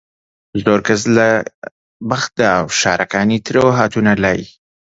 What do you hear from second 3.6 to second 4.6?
هاتوونە لای